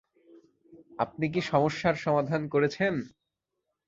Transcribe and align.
আপনি 0.99 1.25
কি 1.33 1.41
সমস্যার 1.51 1.95
সমাধান 1.95 2.41
করেছেন? 2.47 2.93